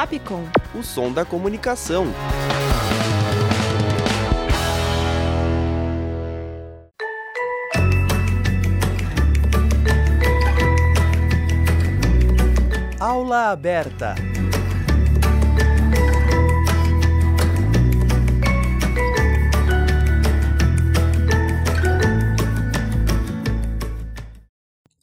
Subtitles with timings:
[0.00, 0.48] Fapcom.
[0.74, 2.06] O som da comunicação.
[12.98, 14.14] Aula aberta.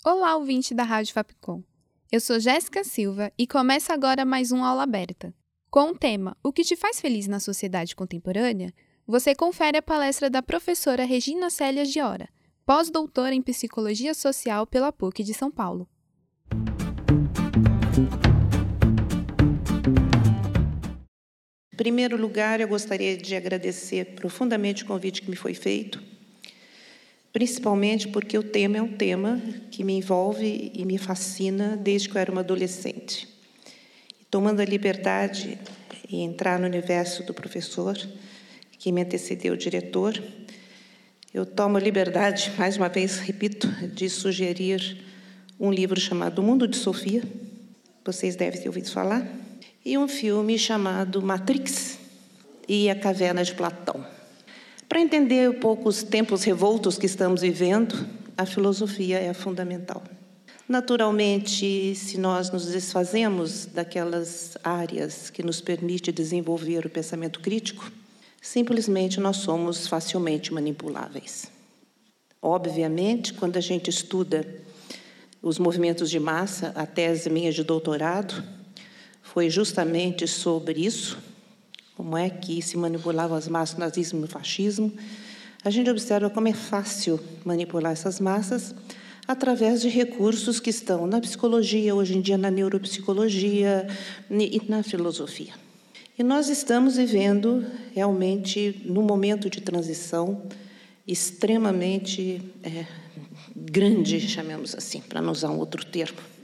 [0.03, 1.61] Olá, ouvinte da Rádio Fapcom.
[2.09, 5.33] Eu sou Jéssica Silva e começa agora mais um Aula Aberta.
[5.69, 8.73] Com o tema O que te faz feliz na sociedade contemporânea,
[9.05, 12.29] você confere a palestra da professora Regina Célia Giora,
[12.65, 15.85] pós-doutora em Psicologia Social pela PUC de São Paulo.
[21.73, 26.01] Em primeiro lugar, eu gostaria de agradecer profundamente o convite que me foi feito
[27.37, 32.17] principalmente porque o tema é um tema que me envolve e me fascina desde que
[32.17, 33.29] eu era uma adolescente.
[34.31, 35.55] Tomando a liberdade
[36.09, 37.95] e entrar no universo do professor,
[38.79, 40.19] que me antecedeu o diretor,
[41.31, 45.05] eu tomo a liberdade, mais uma vez repito, de sugerir
[45.59, 47.21] um livro chamado O Mundo de Sofia,
[48.03, 49.23] vocês devem ter ouvido falar,
[49.85, 51.99] e um filme chamado Matrix
[52.67, 54.16] e a Caverna de Platão.
[54.87, 58.07] Para entender um pouco os tempos revoltos que estamos vivendo,
[58.37, 60.01] a filosofia é fundamental.
[60.67, 67.91] Naturalmente, se nós nos desfazemos daquelas áreas que nos permite desenvolver o pensamento crítico,
[68.41, 71.51] simplesmente nós somos facilmente manipuláveis.
[72.41, 74.47] Obviamente, quando a gente estuda
[75.41, 78.41] os movimentos de massa, a tese minha de doutorado
[79.21, 81.17] foi justamente sobre isso,
[81.97, 84.93] como é que se manipulavam as massas nazismo e fascismo,
[85.65, 88.75] a gente observa como é fácil manipular essas massas
[89.27, 93.87] através de recursos que estão na psicologia, hoje em dia na neuropsicologia
[94.29, 95.53] e na filosofia.
[96.19, 97.65] E nós estamos vivendo
[97.95, 100.43] realmente num momento de transição
[101.07, 102.85] extremamente é,
[103.55, 106.36] grande, chamemos assim, para não usar um outro termo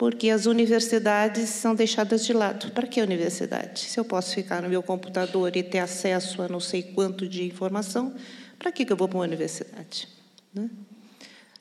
[0.00, 2.70] porque as universidades são deixadas de lado.
[2.70, 3.80] Para que universidade?
[3.80, 7.44] Se eu posso ficar no meu computador e ter acesso a não sei quanto de
[7.44, 8.14] informação,
[8.58, 10.08] para que eu vou para uma universidade?
[10.54, 10.70] Né?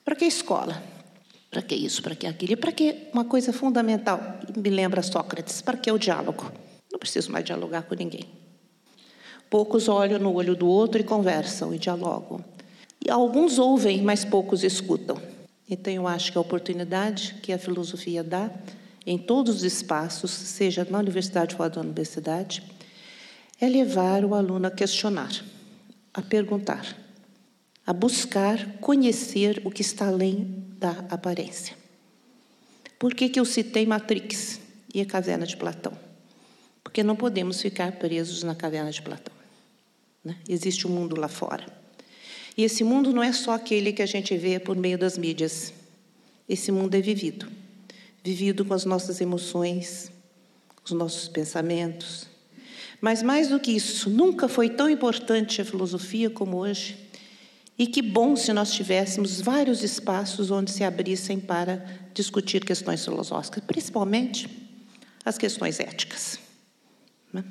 [0.05, 0.81] Para que escola?
[1.51, 2.01] Para que isso?
[2.01, 2.53] Para que aquilo?
[2.53, 4.39] E para que uma coisa fundamental?
[4.55, 6.49] Me lembra Sócrates: para que o diálogo?
[6.89, 8.23] Não preciso mais dialogar com ninguém.
[9.49, 12.41] Poucos olham no olho do outro e conversam e dialogam.
[13.05, 15.21] E alguns ouvem, mas poucos escutam.
[15.69, 18.49] Então, eu acho que a oportunidade que a filosofia dá
[19.05, 22.63] em todos os espaços, seja na universidade ou da universidade,
[23.61, 25.31] é levar o aluno a questionar,
[26.13, 26.95] a perguntar,
[27.85, 31.75] a buscar conhecer o que está além da aparência.
[32.97, 34.59] Por que, que eu citei Matrix
[34.93, 35.93] e a caverna de Platão?
[36.83, 39.35] Porque não podemos ficar presos na caverna de Platão.
[40.23, 40.37] Né?
[40.47, 41.78] Existe um mundo lá fora.
[42.59, 45.71] E esse mundo não é só aquele que a gente vê por meio das mídias.
[46.45, 47.47] Esse mundo é vivido.
[48.21, 50.11] Vivido com as nossas emoções,
[50.83, 52.27] os nossos pensamentos.
[52.99, 56.97] Mas mais do que isso, nunca foi tão importante a filosofia como hoje.
[57.77, 61.77] E que bom se nós tivéssemos vários espaços onde se abrissem para
[62.13, 64.49] discutir questões filosóficas, principalmente
[65.23, 66.37] as questões éticas.
[67.31, 67.41] Né?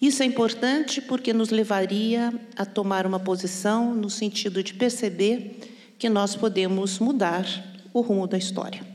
[0.00, 5.58] Isso é importante porque nos levaria a tomar uma posição no sentido de perceber
[5.98, 7.46] que nós podemos mudar
[7.94, 8.86] o rumo da história.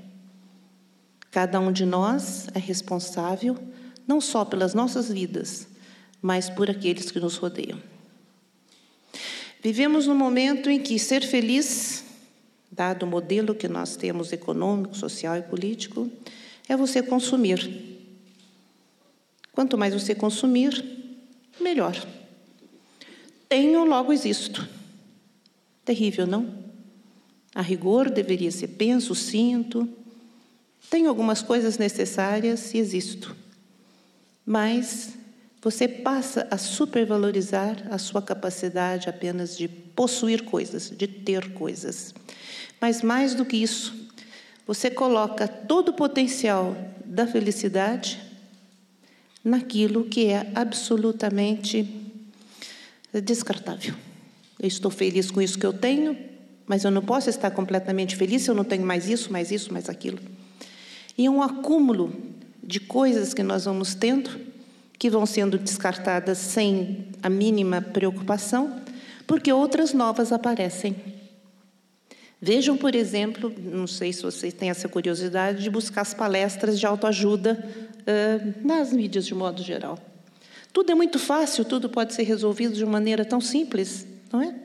[1.31, 3.57] Cada um de nós é responsável
[4.07, 5.67] não só pelas nossas vidas,
[6.22, 7.79] mas por aqueles que nos rodeiam.
[9.63, 12.03] Vivemos num momento em que ser feliz,
[12.72, 16.09] dado o modelo que nós temos econômico, social e político,
[16.67, 17.91] é você consumir
[19.51, 20.84] Quanto mais você consumir,
[21.59, 21.95] melhor.
[23.50, 24.67] Tenho, logo existo.
[25.84, 26.62] Terrível, não?
[27.53, 29.87] A rigor deveria ser penso, sinto.
[30.90, 33.35] Tenho algumas coisas necessárias e existo.
[34.46, 35.14] Mas
[35.61, 42.14] você passa a supervalorizar a sua capacidade apenas de possuir coisas, de ter coisas.
[42.79, 43.93] Mas mais do que isso,
[44.66, 48.30] você coloca todo o potencial da felicidade
[49.43, 51.88] naquilo que é absolutamente
[53.23, 53.93] descartável.
[54.59, 56.16] Eu estou feliz com isso que eu tenho,
[56.67, 59.73] mas eu não posso estar completamente feliz se eu não tenho mais isso, mais isso,
[59.73, 60.20] mais aquilo.
[61.17, 62.14] E um acúmulo
[62.64, 64.29] de coisas que nós vamos tendo,
[64.97, 68.82] que vão sendo descartadas sem a mínima preocupação,
[69.26, 70.96] porque outras novas aparecem.
[72.41, 76.88] Vejam, por exemplo, não sei se vocês têm essa curiosidade de buscar as palestras de
[76.88, 77.64] autoajuda
[77.99, 79.99] uh, nas mídias de modo geral.
[80.73, 84.55] Tudo é muito fácil, tudo pode ser resolvido de maneira tão simples, não é?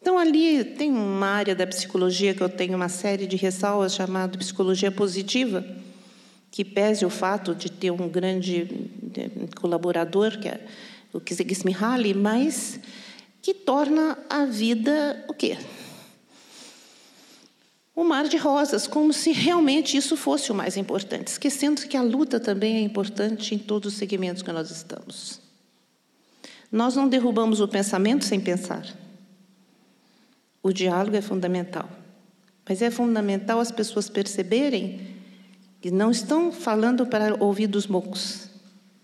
[0.00, 4.36] Então, ali tem uma área da psicologia que eu tenho uma série de ressalvas chamada
[4.36, 5.64] psicologia positiva,
[6.50, 8.66] que pese o fato de ter um grande
[9.60, 10.60] colaborador, que é
[11.12, 12.80] o Csikszentmihalyi, mas
[13.42, 15.56] que torna a vida o quê?
[17.98, 22.00] Um mar de rosas, como se realmente isso fosse o mais importante, esquecendo que a
[22.00, 25.40] luta também é importante em todos os segmentos que nós estamos.
[26.70, 28.86] Nós não derrubamos o pensamento sem pensar.
[30.62, 31.90] O diálogo é fundamental.
[32.68, 35.16] Mas é fundamental as pessoas perceberem
[35.80, 38.48] que não estão falando para ouvidos mocos,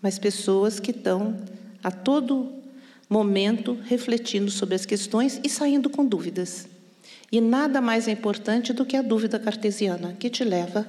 [0.01, 1.35] mas pessoas que estão
[1.83, 2.63] a todo
[3.09, 6.73] momento refletindo sobre as questões e saindo com dúvidas.
[7.31, 10.87] E nada mais é importante do que a dúvida cartesiana, que te leva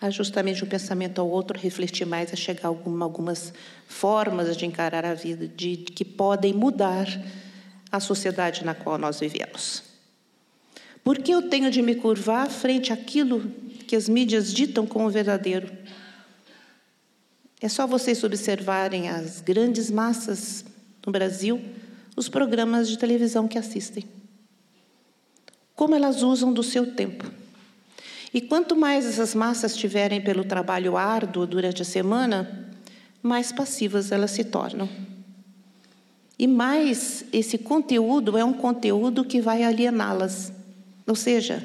[0.00, 3.52] a justamente um pensamento ao outro, refletir mais, a chegar a alguma, algumas
[3.86, 7.06] formas de encarar a vida, de, de que podem mudar
[7.90, 9.82] a sociedade na qual nós vivemos.
[11.02, 13.50] Por que eu tenho de me curvar frente àquilo
[13.86, 15.68] que as mídias ditam como verdadeiro?
[17.60, 20.64] É só vocês observarem as grandes massas
[21.04, 21.60] no Brasil,
[22.14, 24.04] os programas de televisão que assistem.
[25.78, 27.24] Como elas usam do seu tempo.
[28.34, 32.68] E quanto mais essas massas tiverem pelo trabalho árduo durante a semana,
[33.22, 34.88] mais passivas elas se tornam.
[36.36, 40.52] E mais esse conteúdo é um conteúdo que vai aliená-las.
[41.06, 41.64] Ou seja,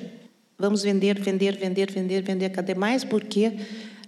[0.60, 3.54] vamos vender, vender, vender, vender, vender cada mais, porque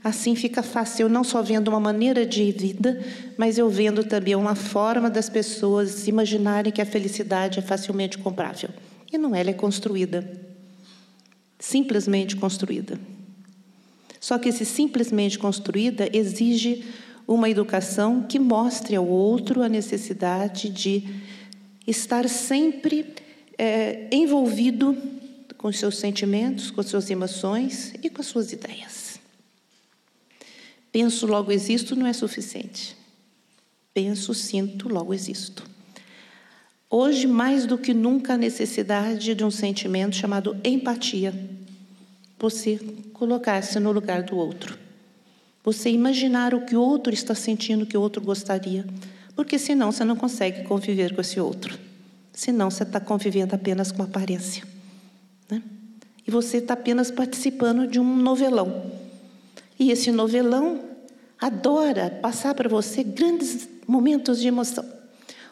[0.03, 1.05] assim fica fácil.
[1.05, 3.03] Eu não só vendo uma maneira de vida,
[3.39, 8.69] mas eu vendo também uma forma das pessoas imaginarem que a felicidade é facilmente comprável.
[9.11, 10.29] E não, ela é construída.
[11.59, 12.99] Simplesmente construída.
[14.19, 16.83] Só que esse simplesmente construída exige
[17.27, 21.03] uma educação que mostre ao outro a necessidade de
[21.87, 23.13] estar sempre
[23.57, 24.97] é, envolvido
[25.57, 29.19] com seus sentimentos, com as suas emoções e com as suas ideias.
[30.91, 32.95] Penso, logo existo não é suficiente.
[33.93, 35.63] Penso, sinto, logo existo.
[36.97, 41.33] Hoje, mais do que nunca, a necessidade de um sentimento chamado empatia.
[42.39, 42.79] Você
[43.11, 44.79] colocar-se no lugar do outro.
[45.61, 48.85] Você imaginar o que o outro está sentindo, o que o outro gostaria.
[49.35, 51.77] Porque senão você não consegue conviver com esse outro.
[52.31, 54.63] Senão você está convivendo apenas com aparência.
[55.49, 55.61] Né?
[56.25, 58.89] E você está apenas participando de um novelão.
[59.77, 60.79] E esse novelão
[61.41, 64.95] adora passar para você grandes momentos de emoção.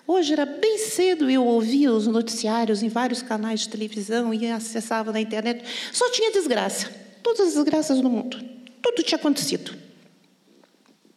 [0.05, 5.11] Hoje era bem cedo eu ouvia os noticiários em vários canais de televisão e acessava
[5.11, 5.63] na internet.
[5.91, 6.91] Só tinha desgraça.
[7.21, 8.37] Todas as desgraças do mundo.
[8.81, 9.73] Tudo tinha acontecido.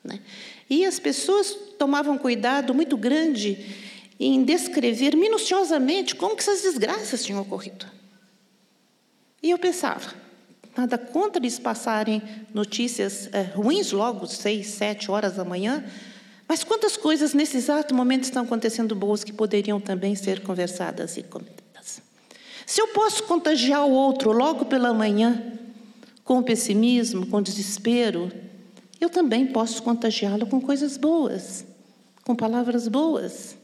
[0.03, 0.21] Né?
[0.69, 3.65] E as pessoas tomavam cuidado muito grande
[4.19, 7.87] em descrever minuciosamente como que essas desgraças tinham ocorrido.
[9.43, 10.15] E eu pensava,
[10.77, 12.23] nada contra eles passarem
[12.55, 15.85] notícias é, ruins logo, seis, sete horas da manhã,
[16.49, 21.23] mas quantas coisas nesse exato momento estão acontecendo boas que poderiam também ser conversadas e
[21.23, 22.01] comentadas?
[22.65, 25.53] Se eu posso contagiar o outro logo pela manhã,
[26.25, 28.31] com pessimismo, com desespero,
[29.01, 31.65] eu também posso contagiá-lo com coisas boas,
[32.25, 33.57] com palavras boas.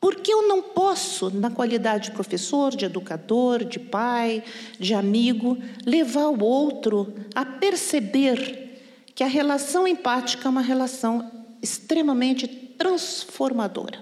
[0.00, 4.44] Porque eu não posso, na qualidade de professor, de educador, de pai,
[4.78, 8.80] de amigo, levar o outro a perceber
[9.14, 14.00] que a relação empática é uma relação extremamente transformadora.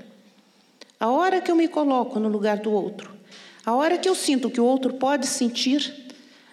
[0.99, 3.15] A hora que eu me coloco no lugar do outro,
[3.65, 6.07] a hora que eu sinto que o outro pode sentir,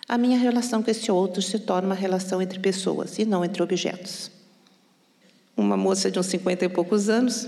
[0.08, 3.64] a minha relação com esse outro se torna uma relação entre pessoas e não entre
[3.64, 4.30] objetos.
[5.56, 7.48] Uma moça de uns 50 e poucos anos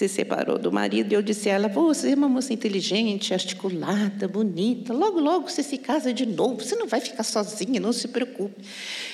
[0.00, 4.26] se separou do marido e eu disse a ela: Você é uma moça inteligente, articulada,
[4.26, 8.08] bonita, logo, logo você se casa de novo, você não vai ficar sozinha, não se
[8.08, 8.64] preocupe.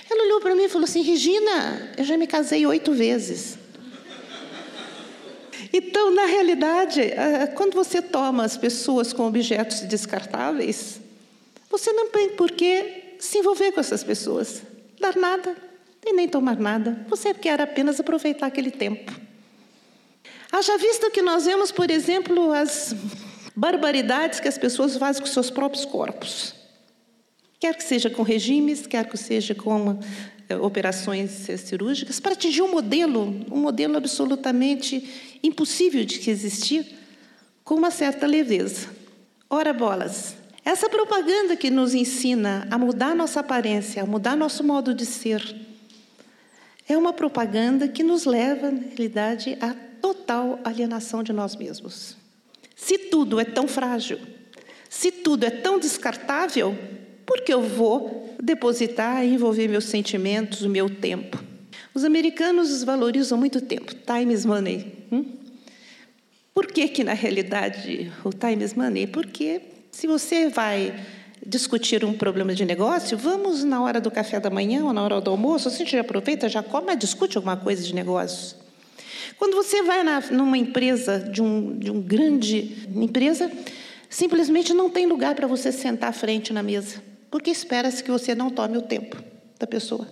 [0.09, 3.59] Ela olhou para mim e falou assim: Regina, eu já me casei oito vezes.
[5.73, 7.01] Então, na realidade,
[7.57, 11.01] quando você toma as pessoas com objetos descartáveis,
[11.69, 14.63] você não tem por que se envolver com essas pessoas,
[15.01, 15.57] dar nada
[16.05, 17.05] e nem tomar nada.
[17.09, 19.26] Você quer apenas aproveitar aquele tempo.
[20.57, 22.97] Haja vista que nós vemos, por exemplo, as
[23.55, 26.55] barbaridades que as pessoas fazem com seus próprios corpos.
[27.61, 30.01] Quer que seja com regimes, quer que seja com
[30.49, 36.87] eh, operações cirúrgicas, para atingir um modelo, um modelo absolutamente impossível de existir,
[37.63, 38.89] com uma certa leveza.
[39.51, 44.95] Ora bolas, Essa propaganda que nos ensina a mudar nossa aparência, a mudar nosso modo
[44.95, 45.55] de ser,
[46.89, 52.17] é uma propaganda que nos leva, na realidade, à total alienação de nós mesmos.
[52.77, 54.19] Se tudo é tão frágil,
[54.89, 56.77] se tudo é tão descartável,
[57.25, 61.43] por que eu vou depositar e envolver meus sentimentos, o meu tempo?
[61.93, 63.95] Os americanos valorizam muito tempo.
[63.95, 64.93] Time is money.
[65.11, 65.25] Hum?
[66.55, 69.07] Por que, que, na realidade, o time is money?
[69.07, 70.95] Porque se você vai
[71.47, 75.21] discutir um problema de negócio, vamos na hora do café da manhã ou na hora
[75.21, 78.57] do almoço, a gente aproveita, já come, mas discute alguma coisa de negócio.
[79.39, 83.51] Quando você vai na, numa empresa, de um, de um grande empresa,
[84.09, 88.35] simplesmente não tem lugar para você sentar à frente na mesa, porque espera-se que você
[88.35, 89.23] não tome o tempo
[89.59, 90.09] da pessoa.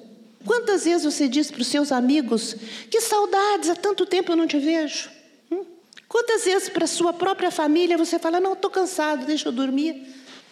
[0.47, 2.55] Quantas vezes você diz para os seus amigos
[2.91, 5.11] que saudades, há tanto tempo eu não te vejo?
[5.51, 5.65] Hum?
[6.07, 10.07] Quantas vezes para a sua própria família você fala, não, estou cansado, deixa eu dormir,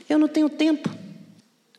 [0.08, 0.88] eu não tenho tempo.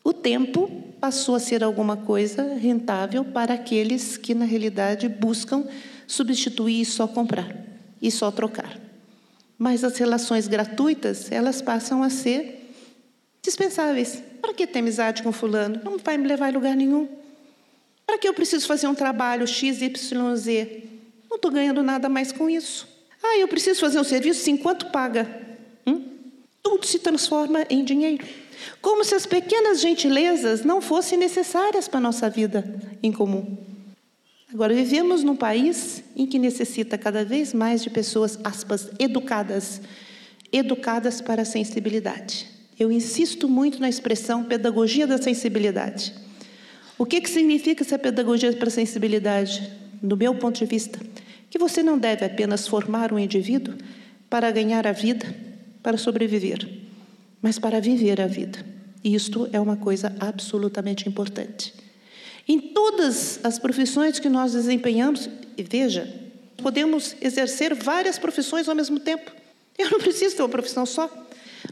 [0.02, 5.66] O tempo passou a ser alguma coisa rentável para aqueles que, na realidade, buscam
[6.06, 7.54] substituir e só comprar
[8.00, 8.78] e só trocar.
[9.58, 12.70] Mas as relações gratuitas, elas passam a ser
[13.42, 14.22] dispensáveis.
[14.40, 15.80] Para que ter amizade com fulano?
[15.82, 17.08] Não vai me levar a lugar nenhum.
[18.06, 20.84] Para que eu preciso fazer um trabalho X, Y, Z?
[21.30, 22.86] Não estou ganhando nada mais com isso.
[23.22, 25.43] Ah, eu preciso fazer um serviço, sim, quanto paga?
[26.64, 28.26] Tudo se transforma em dinheiro.
[28.80, 32.64] Como se as pequenas gentilezas não fossem necessárias para a nossa vida
[33.02, 33.56] em comum.
[34.50, 39.82] Agora, vivemos num país em que necessita cada vez mais de pessoas, aspas, educadas,
[40.50, 42.48] educadas para a sensibilidade.
[42.80, 46.14] Eu insisto muito na expressão pedagogia da sensibilidade.
[46.96, 49.70] O que, que significa essa pedagogia para a sensibilidade?
[50.02, 50.98] Do meu ponto de vista,
[51.50, 53.74] que você não deve apenas formar um indivíduo
[54.30, 55.26] para ganhar a vida,
[55.84, 56.66] para sobreviver,
[57.42, 58.64] mas para viver a vida.
[59.04, 61.74] Isto é uma coisa absolutamente importante.
[62.48, 66.10] Em todas as profissões que nós desempenhamos, veja,
[66.56, 69.30] podemos exercer várias profissões ao mesmo tempo.
[69.78, 71.10] Eu não preciso ter uma profissão só.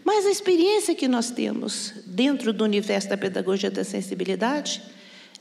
[0.04, 4.83] Mas a experiência que nós temos dentro do universo da pedagogia da sensibilidade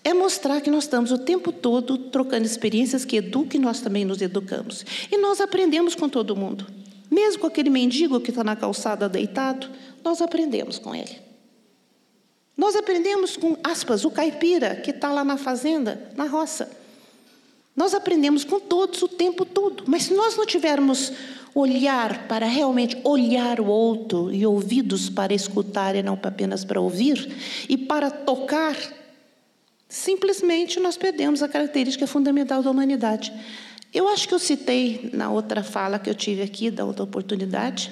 [0.04, 4.06] é mostrar que nós estamos o tempo todo trocando experiências que educam e nós também
[4.06, 4.86] nos educamos.
[5.12, 6.81] E nós aprendemos com todo mundo.
[7.12, 9.70] Mesmo com aquele mendigo que está na calçada deitado,
[10.02, 11.20] nós aprendemos com ele.
[12.56, 16.72] Nós aprendemos com, aspas, o caipira que está lá na fazenda, na roça.
[17.76, 19.84] Nós aprendemos com todos o tempo todo.
[19.88, 21.12] Mas se nós não tivermos
[21.54, 27.36] olhar para realmente olhar o outro e ouvidos para escutar e não apenas para ouvir,
[27.68, 28.76] e para tocar
[29.90, 33.34] simplesmente nós perdemos a característica fundamental da humanidade.
[33.94, 37.92] Eu acho que eu citei na outra fala que eu tive aqui, da outra oportunidade,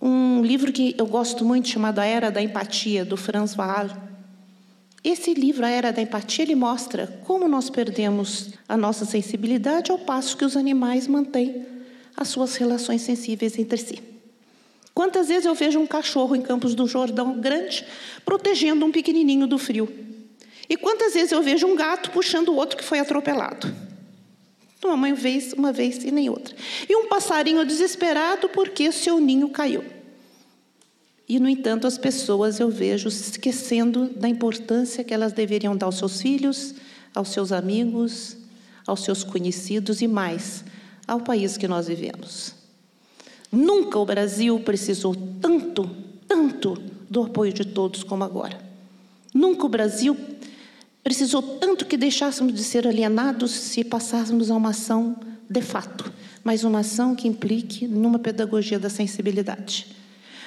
[0.00, 3.90] um livro que eu gosto muito chamado A Era da Empatia, do Franz Wahl.
[5.04, 9.98] Esse livro, A Era da Empatia, ele mostra como nós perdemos a nossa sensibilidade ao
[9.98, 11.66] passo que os animais mantêm
[12.16, 14.02] as suas relações sensíveis entre si.
[14.94, 17.84] Quantas vezes eu vejo um cachorro em Campos do Jordão grande
[18.24, 19.86] protegendo um pequenininho do frio?
[20.66, 23.89] E quantas vezes eu vejo um gato puxando o outro que foi atropelado?
[24.82, 26.54] Uma mãe vez, uma vez e nem outra.
[26.88, 29.84] E um passarinho desesperado porque seu ninho caiu.
[31.28, 35.98] E, no entanto, as pessoas eu vejo esquecendo da importância que elas deveriam dar aos
[35.98, 36.74] seus filhos,
[37.14, 38.36] aos seus amigos,
[38.86, 40.64] aos seus conhecidos e mais,
[41.06, 42.54] ao país que nós vivemos.
[43.52, 45.88] Nunca o Brasil precisou tanto,
[46.26, 46.74] tanto
[47.08, 48.58] do apoio de todos como agora.
[49.32, 50.16] Nunca o Brasil
[51.02, 55.16] Precisou tanto que deixássemos de ser alienados se passássemos a uma ação
[55.48, 56.12] de fato,
[56.44, 59.86] mas uma ação que implique numa pedagogia da sensibilidade,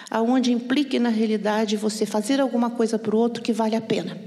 [0.09, 4.17] aonde implique na realidade você fazer alguma coisa para o outro que vale a pena.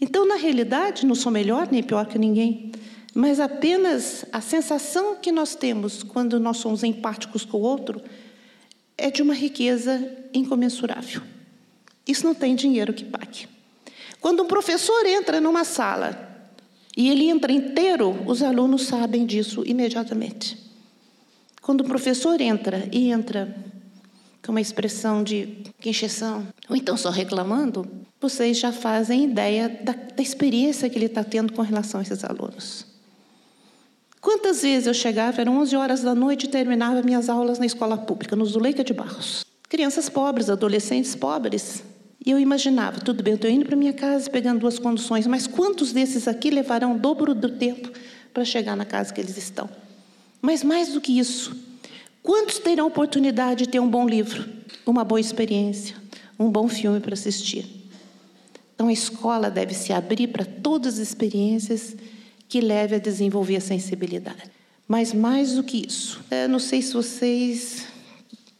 [0.00, 2.70] Então, na realidade, não sou melhor nem pior que ninguém,
[3.14, 8.02] mas apenas a sensação que nós temos quando nós somos empáticos com o outro
[8.98, 11.22] é de uma riqueza incomensurável.
[12.06, 13.48] Isso não tem dinheiro que pague.
[14.26, 16.50] Quando um professor entra numa sala
[16.96, 20.58] e ele entra inteiro, os alunos sabem disso imediatamente.
[21.62, 23.56] Quando o professor entra e entra
[24.44, 27.86] com uma expressão de queixação, ou então só reclamando,
[28.20, 32.24] vocês já fazem ideia da, da experiência que ele está tendo com relação a esses
[32.24, 32.84] alunos.
[34.20, 37.96] Quantas vezes eu chegava, eram 11 horas da noite e terminava minhas aulas na escola
[37.96, 39.44] pública, no Zuleika de Barros.
[39.68, 41.84] Crianças pobres, adolescentes pobres,
[42.26, 45.46] e eu imaginava, tudo bem, eu estou indo para minha casa pegando duas conduções, mas
[45.46, 47.88] quantos desses aqui levarão o dobro do tempo
[48.34, 49.70] para chegar na casa que eles estão?
[50.42, 51.56] Mas mais do que isso,
[52.24, 54.44] quantos terão oportunidade de ter um bom livro,
[54.84, 55.94] uma boa experiência,
[56.36, 57.64] um bom filme para assistir.
[58.74, 61.96] Então, a escola deve se abrir para todas as experiências
[62.48, 64.50] que levem a desenvolver a sensibilidade.
[64.88, 67.86] Mas mais do que isso, eu não sei se vocês,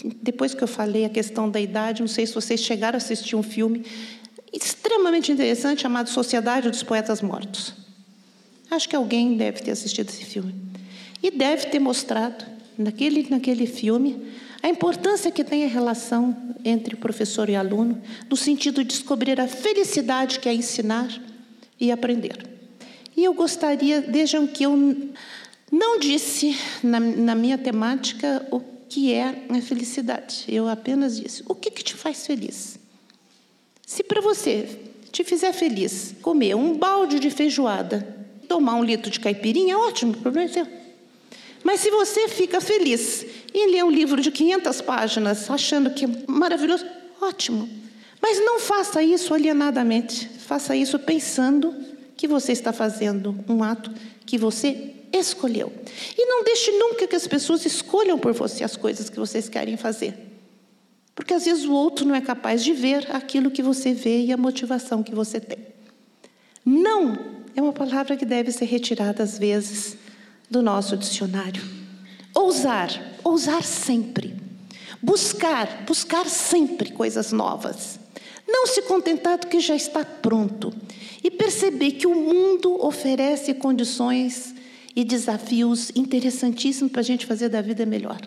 [0.05, 3.37] depois que eu falei a questão da idade, não sei se vocês chegaram a assistir
[3.37, 3.85] um filme
[4.53, 7.75] extremamente interessante chamado Sociedade dos Poetas Mortos.
[8.71, 10.55] Acho que alguém deve ter assistido esse filme.
[11.23, 12.45] E deve ter mostrado,
[12.77, 18.83] naquele, naquele filme, a importância que tem a relação entre professor e aluno, no sentido
[18.83, 21.09] de descobrir a felicidade que é ensinar
[21.79, 22.47] e aprender.
[23.17, 24.77] E eu gostaria, vejam que eu
[25.71, 30.45] não disse na, na minha temática o que é a felicidade.
[30.49, 32.79] Eu apenas disse: o que, que te faz feliz?
[33.87, 34.81] Se para você
[35.13, 38.17] te fizer feliz comer um balde de feijoada,
[38.49, 40.67] tomar um litro de caipirinha, ótimo, o problema é seu.
[41.63, 46.09] Mas se você fica feliz em ler um livro de 500 páginas, achando que é
[46.27, 46.87] maravilhoso,
[47.21, 47.69] ótimo.
[48.21, 50.29] Mas não faça isso alienadamente.
[50.29, 51.75] Faça isso pensando
[52.17, 53.93] que você está fazendo um ato
[54.25, 55.73] que você escolheu.
[56.17, 59.77] E não deixe nunca que as pessoas escolham por você as coisas que vocês querem
[59.77, 60.15] fazer.
[61.15, 64.33] Porque às vezes o outro não é capaz de ver aquilo que você vê e
[64.33, 65.59] a motivação que você tem.
[66.65, 67.19] Não
[67.55, 69.97] é uma palavra que deve ser retirada às vezes
[70.51, 71.63] do nosso dicionário.
[72.35, 72.91] Ousar,
[73.25, 74.37] ousar sempre.
[75.03, 77.99] Buscar, buscar sempre coisas novas.
[78.47, 80.73] Não se contentar do que já está pronto.
[81.25, 84.56] E perceber que o mundo oferece condições
[84.97, 88.19] e desafios interessantíssimos para a gente fazer da vida melhor.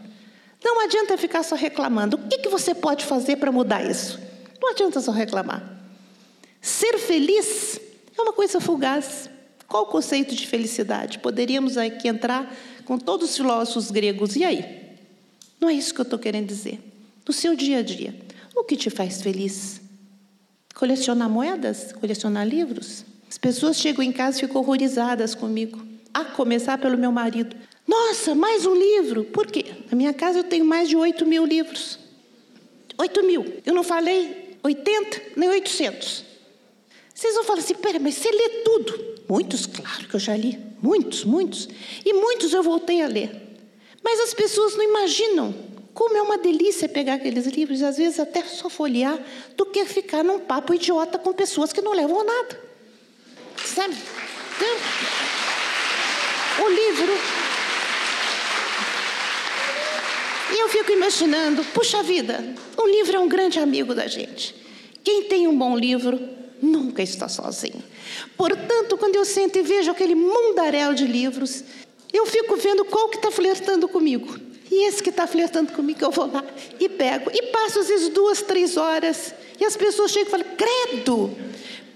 [0.63, 2.15] Não adianta ficar só reclamando.
[2.15, 4.19] O que, que você pode fazer para mudar isso?
[4.61, 5.81] Não adianta só reclamar.
[6.61, 7.81] Ser feliz
[8.15, 9.29] é uma coisa fugaz.
[9.67, 11.19] Qual o conceito de felicidade?
[11.19, 14.35] Poderíamos aqui entrar com todos os filósofos gregos.
[14.35, 14.79] E aí?
[15.59, 16.79] Não é isso que eu estou querendo dizer.
[17.27, 18.15] No seu dia a dia,
[18.55, 19.81] o que te faz feliz?
[20.75, 21.93] Colecionar moedas?
[21.93, 23.05] Colecionar livros?
[23.29, 25.88] As pessoas chegam em casa e ficam horrorizadas comigo.
[26.19, 27.55] A começar pelo meu marido.
[27.87, 29.23] Nossa, mais um livro.
[29.23, 29.67] Por quê?
[29.89, 31.97] Na minha casa eu tenho mais de 8 mil livros.
[32.97, 33.45] 8 mil.
[33.65, 36.25] Eu não falei 80 nem 800.
[37.15, 39.17] Vocês vão falar assim, pera, mas você lê tudo.
[39.29, 40.59] Muitos, claro que eu já li.
[40.81, 41.69] Muitos, muitos.
[42.03, 43.31] E muitos eu voltei a ler.
[44.03, 45.55] Mas as pessoas não imaginam
[45.93, 49.17] como é uma delícia pegar aqueles livros, às vezes até só folhear,
[49.55, 52.61] do que ficar num papo idiota com pessoas que não levam nada.
[53.65, 53.95] Sabe?
[54.57, 55.58] Então,
[56.57, 57.13] o livro.
[60.51, 62.43] E eu fico imaginando, puxa vida,
[62.75, 64.55] o livro é um grande amigo da gente.
[65.03, 66.19] Quem tem um bom livro
[66.61, 67.83] nunca está sozinho.
[68.35, 71.63] Portanto, quando eu sento e vejo aquele mundaréu de livros,
[72.11, 74.37] eu fico vendo qual que está flertando comigo.
[74.71, 76.43] E esse que está flertando comigo, eu vou lá
[76.79, 77.31] e pego.
[77.33, 79.33] E passo às vezes duas, três horas.
[79.59, 81.35] E as pessoas chegam e falam: credo,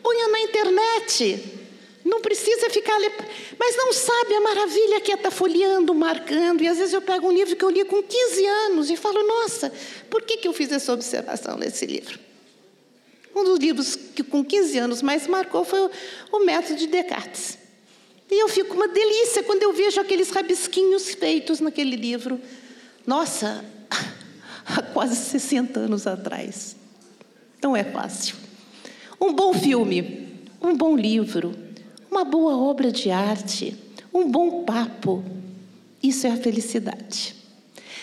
[0.01, 1.62] ponha na internet.
[2.03, 2.99] Não precisa ficar.
[3.57, 6.61] Mas não sabe a maravilha que é estar tá folheando, marcando.
[6.61, 9.25] E às vezes eu pego um livro que eu li com 15 anos e falo:
[9.25, 9.71] nossa,
[10.09, 12.19] por que, que eu fiz essa observação nesse livro?
[13.35, 15.91] Um dos livros que com 15 anos mais marcou foi o,
[16.31, 17.57] o Método de Descartes.
[18.29, 22.39] E eu fico uma delícia quando eu vejo aqueles rabisquinhos feitos naquele livro.
[23.07, 23.63] Nossa,
[24.65, 26.75] há quase 60 anos atrás.
[27.61, 28.35] Não é fácil.
[29.19, 31.55] Um bom filme, um bom livro,
[32.13, 33.75] uma boa obra de arte,
[34.13, 35.23] um bom papo.
[36.01, 37.35] Isso é a felicidade.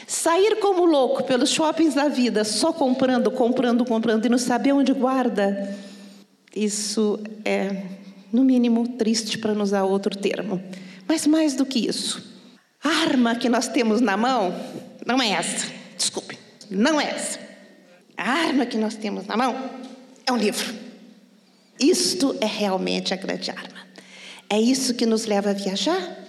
[0.05, 4.93] Sair como louco pelos shoppings da vida, só comprando, comprando, comprando e não saber onde
[4.93, 5.79] guarda,
[6.55, 7.85] isso é,
[8.33, 10.61] no mínimo, triste para não usar outro termo.
[11.07, 12.21] Mas mais do que isso,
[12.83, 14.53] a arma que nós temos na mão
[15.07, 15.69] não é essa.
[15.97, 16.37] Desculpe,
[16.69, 17.39] não é essa.
[18.17, 19.55] A arma que nós temos na mão
[20.27, 20.75] é um livro.
[21.79, 23.90] Isto é realmente a grande arma.
[24.53, 26.27] É isso que nos leva a viajar?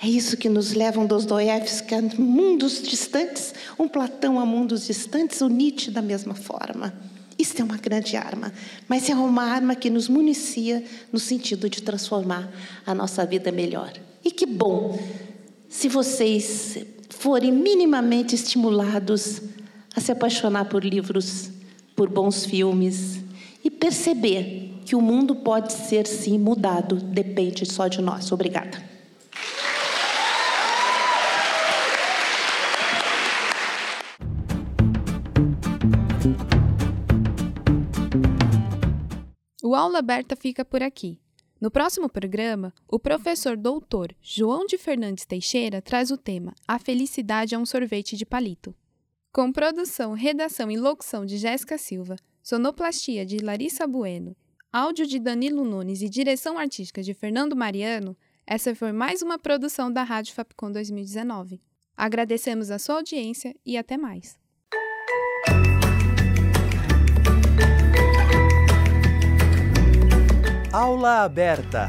[0.00, 5.40] É isso que nos leva um Dostoiévski a mundos distantes, um Platão a mundos distantes,
[5.40, 6.94] o Nietzsche da mesma forma.
[7.36, 8.52] Isso é uma grande arma,
[8.86, 12.48] mas é uma arma que nos municia no sentido de transformar
[12.86, 13.92] a nossa vida melhor.
[14.24, 14.96] E que bom
[15.68, 16.78] se vocês
[17.10, 19.42] forem minimamente estimulados
[19.96, 21.50] a se apaixonar por livros,
[21.96, 23.23] por bons filmes
[23.64, 28.30] e perceber que o mundo pode ser sim mudado, depende só de nós.
[28.30, 28.94] Obrigada.
[39.62, 41.18] O Aula Aberta fica por aqui.
[41.60, 47.54] No próximo programa, o professor doutor João de Fernandes Teixeira traz o tema A Felicidade
[47.54, 48.74] é um Sorvete de Palito.
[49.32, 54.36] Com produção, redação e locução de Jéssica Silva, sonoplastia de Larissa Bueno,
[54.70, 58.14] áudio de Danilo Nunes e direção artística de Fernando Mariano,
[58.46, 61.62] essa foi mais uma produção da Rádio Fapcom 2019.
[61.96, 64.38] Agradecemos a sua audiência e até mais.
[70.70, 71.88] Aula aberta.